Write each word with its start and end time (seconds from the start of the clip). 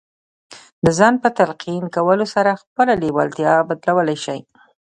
د 0.85 0.87
ځان 0.99 1.13
په 1.23 1.29
تلقين 1.37 1.83
کولو 1.95 2.25
سره 2.35 2.59
خپله 2.61 2.93
لېوالتیا 3.01 3.53
بدلولای 3.69 4.17
شئ. 4.25 4.39